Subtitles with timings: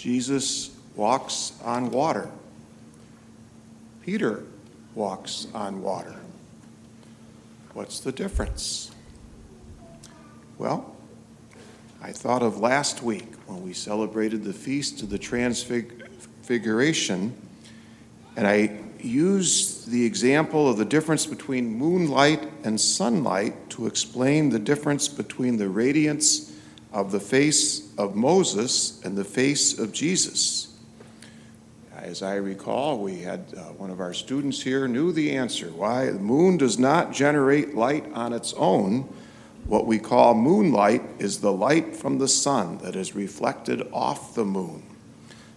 [0.00, 2.30] Jesus walks on water.
[4.02, 4.44] Peter
[4.94, 6.16] walks on water.
[7.74, 8.92] What's the difference?
[10.56, 10.96] Well,
[12.00, 17.36] I thought of last week when we celebrated the Feast of the Transfiguration,
[18.36, 24.58] and I used the example of the difference between moonlight and sunlight to explain the
[24.58, 26.49] difference between the radiance
[26.92, 30.70] of the face of Moses and the face of Jesus.
[31.94, 36.06] As I recall, we had uh, one of our students here knew the answer why
[36.06, 39.02] the moon does not generate light on its own.
[39.66, 44.46] What we call moonlight is the light from the sun that is reflected off the
[44.46, 44.82] moon.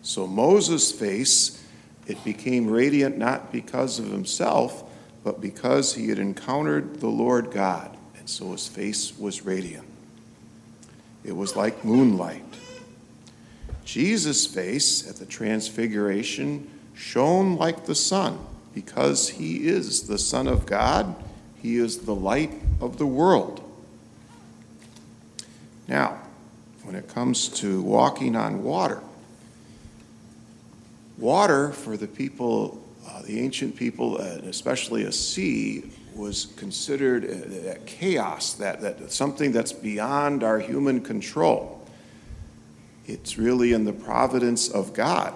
[0.00, 1.62] So Moses' face,
[2.06, 4.84] it became radiant not because of himself,
[5.24, 7.96] but because he had encountered the Lord God.
[8.16, 9.86] And so his face was radiant.
[11.28, 12.42] It was like moonlight.
[13.84, 18.38] Jesus' face at the Transfiguration shone like the sun
[18.72, 21.14] because he is the Son of God,
[21.60, 23.62] he is the light of the world.
[25.86, 26.18] Now,
[26.82, 29.02] when it comes to walking on water,
[31.18, 37.72] water for the people, uh, the ancient people, especially a sea, was considered uh, a,
[37.72, 41.80] a chaos, that, that something that's beyond our human control.
[43.06, 45.32] It's really in the providence of God.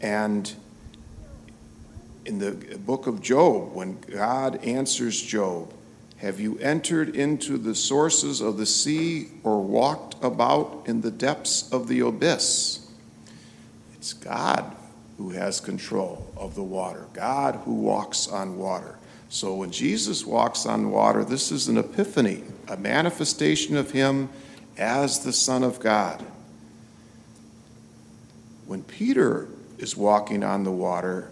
[0.00, 0.52] And
[2.24, 5.72] in the book of Job, when God answers Job,
[6.18, 11.68] have you entered into the sources of the sea or walked about in the depths
[11.72, 12.86] of the abyss?
[13.94, 14.76] It's God
[15.18, 18.98] who has control of the water, God who walks on water.
[19.32, 24.28] So when Jesus walks on water, this is an epiphany, a manifestation of Him
[24.76, 26.22] as the Son of God.
[28.66, 31.30] When Peter is walking on the water,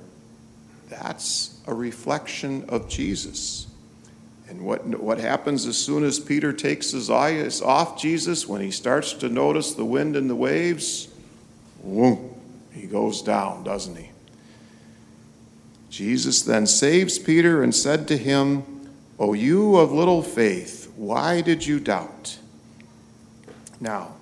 [0.89, 3.67] that's a reflection of Jesus.
[4.49, 8.71] And what, what happens as soon as Peter takes his eyes off Jesus, when he
[8.71, 11.09] starts to notice the wind and the waves,
[11.83, 12.35] whoom,
[12.73, 14.11] he goes down, doesn't he?
[15.91, 21.67] Jesus then saves Peter and said to him, O you of little faith, why did
[21.67, 22.39] you doubt?
[23.81, 24.15] Now,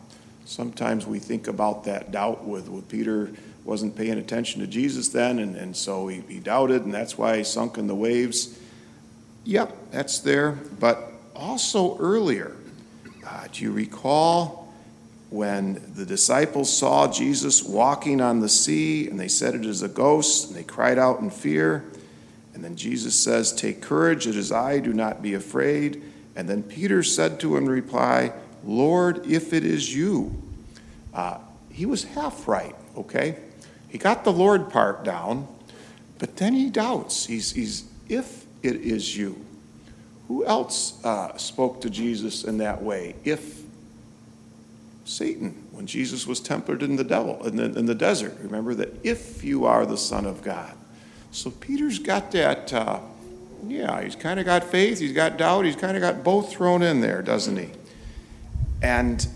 [0.47, 3.31] sometimes we think about that doubt with, with Peter
[3.65, 7.37] wasn't paying attention to Jesus then, and, and so he, he doubted, and that's why
[7.37, 8.59] he sunk in the waves.
[9.45, 10.53] Yep, that's there.
[10.81, 12.56] But also earlier,
[13.27, 14.68] uh, do you recall
[15.31, 19.89] when the disciples saw Jesus walking on the sea and they said it is a
[19.89, 21.84] ghost and they cried out in fear?
[22.55, 26.03] And then Jesus says, Take courage, it is I, do not be afraid.
[26.34, 28.33] And then Peter said to him in reply,
[28.65, 30.43] Lord, if it is you.
[31.15, 31.38] Uh,
[31.71, 33.38] he was half right, okay?
[33.88, 35.47] He got the Lord part down,
[36.19, 37.27] but then he doubts.
[37.27, 39.44] He's, he's if it is you.
[40.27, 43.15] Who else uh, spoke to Jesus in that way?
[43.25, 43.62] If
[45.09, 48.95] Satan, when Jesus was tempted in the devil in the, in the desert, remember that
[49.05, 50.77] if you are the Son of God.
[51.31, 52.73] So Peter's got that.
[52.73, 53.01] Uh,
[53.67, 56.83] yeah, he's kind of got faith, he's got doubt, he's kind of got both thrown
[56.83, 57.71] in there, doesn't he?
[58.83, 59.27] And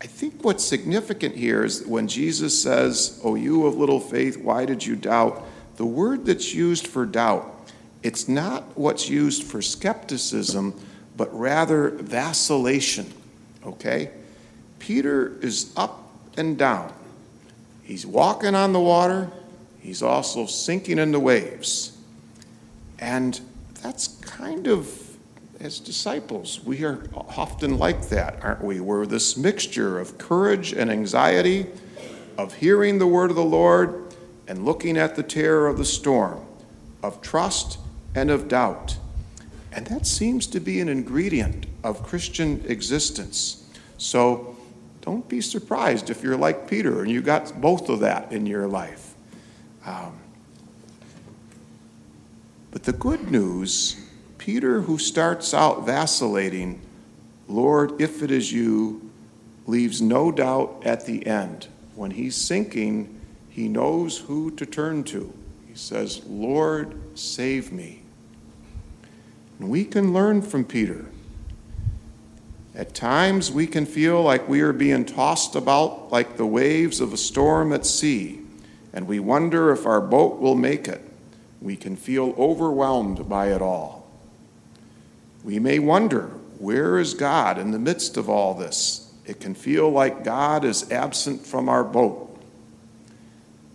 [0.00, 4.64] I think what's significant here is when Jesus says, Oh, you of little faith, why
[4.64, 5.44] did you doubt?
[5.76, 7.70] The word that's used for doubt,
[8.02, 10.74] it's not what's used for skepticism,
[11.16, 13.12] but rather vacillation.
[13.64, 14.10] Okay?
[14.78, 16.92] Peter is up and down.
[17.82, 19.30] He's walking on the water,
[19.80, 21.96] he's also sinking in the waves.
[22.98, 23.40] And
[23.82, 25.10] that's kind of
[25.60, 28.80] as disciples, we are often like that, aren't we?
[28.80, 31.66] We're this mixture of courage and anxiety,
[32.38, 34.14] of hearing the word of the Lord
[34.48, 36.40] and looking at the terror of the storm,
[37.02, 37.78] of trust
[38.14, 38.96] and of doubt.
[39.72, 43.68] And that seems to be an ingredient of Christian existence.
[43.98, 44.56] So
[45.00, 48.66] don't be surprised if you're like Peter and you got both of that in your
[48.66, 49.14] life.
[49.86, 50.18] Um,
[52.70, 53.96] but the good news
[54.40, 56.80] Peter, who starts out vacillating,
[57.46, 59.10] Lord, if it is you,
[59.66, 61.68] leaves no doubt at the end.
[61.94, 65.30] When he's sinking, he knows who to turn to.
[65.68, 67.99] He says, Lord, save me.
[69.60, 71.04] And we can learn from Peter.
[72.74, 77.12] At times, we can feel like we are being tossed about like the waves of
[77.12, 78.40] a storm at sea,
[78.94, 81.02] and we wonder if our boat will make it.
[81.60, 84.08] We can feel overwhelmed by it all.
[85.44, 86.28] We may wonder,
[86.58, 89.12] where is God in the midst of all this?
[89.26, 92.34] It can feel like God is absent from our boat.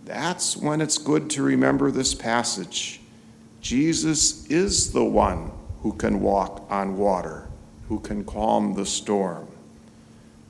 [0.04, 3.00] That's when it's good to remember this passage.
[3.60, 5.52] Jesus is the one
[5.86, 7.46] who can walk on water,
[7.88, 9.46] who can calm the storm.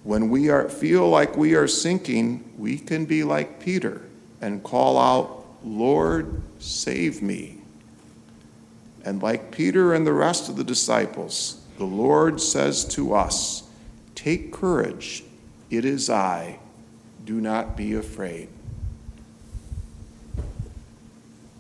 [0.03, 4.01] When we are, feel like we are sinking, we can be like Peter
[4.41, 7.59] and call out, Lord, save me.
[9.05, 13.65] And like Peter and the rest of the disciples, the Lord says to us,
[14.15, 15.23] Take courage,
[15.69, 16.61] it is I,
[17.27, 18.49] do not be afraid.